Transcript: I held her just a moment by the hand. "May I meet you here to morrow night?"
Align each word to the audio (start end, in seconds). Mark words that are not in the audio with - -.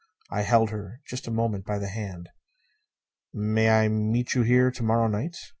I 0.31 0.41
held 0.41 0.71
her 0.71 0.99
just 1.05 1.27
a 1.27 1.29
moment 1.31 1.63
by 1.63 1.77
the 1.77 1.87
hand. 1.89 2.29
"May 3.35 3.69
I 3.69 3.87
meet 3.87 4.33
you 4.33 4.41
here 4.41 4.71
to 4.71 4.81
morrow 4.81 5.07
night?" 5.07 5.37